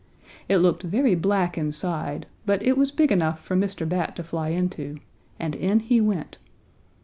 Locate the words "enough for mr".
3.11-3.87